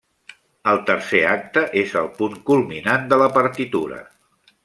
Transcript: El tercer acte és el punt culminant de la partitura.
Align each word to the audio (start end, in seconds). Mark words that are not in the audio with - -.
El 0.69 0.79
tercer 0.87 1.19
acte 1.33 1.63
és 1.83 1.93
el 2.01 2.09
punt 2.21 2.39
culminant 2.49 3.07
de 3.13 3.23
la 3.25 3.31
partitura. 3.39 4.01